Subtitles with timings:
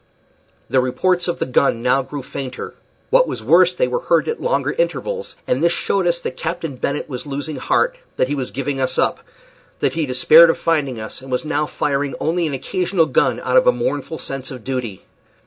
[0.67, 2.73] The reports of the gun now grew fainter;
[3.11, 6.75] what was worse, they were heard at longer intervals, and this showed us that Captain
[6.75, 9.19] Bennet was losing heart; that he was giving us up;
[9.79, 13.57] that he despaired of finding us, and was now firing only an occasional gun out
[13.57, 15.05] of a mournful sense of duty.